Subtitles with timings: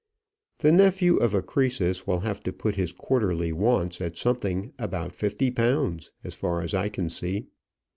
[0.57, 5.11] "The nephew of a Croesus will have to put his quarterly wants at something about
[5.11, 7.45] fifty pounds, as far as I can see."